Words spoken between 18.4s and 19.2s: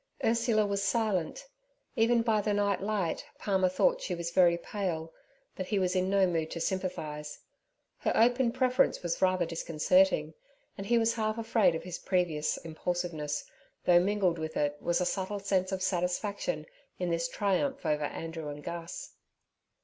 and Gus.